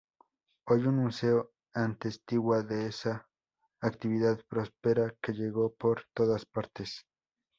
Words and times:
Hoy 0.65 0.83
un 0.87 0.95
museo 0.95 1.51
atestigua 1.75 2.63
de 2.63 2.87
esa 2.87 3.29
actividad 3.81 4.39
próspera 4.49 5.13
que 5.21 5.31
llegó 5.33 5.75
por 5.75 6.07
todas 6.15 6.43
partes. 6.47 7.05